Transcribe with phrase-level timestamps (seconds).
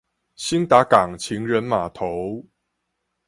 [0.35, 2.47] 興達港情人碼頭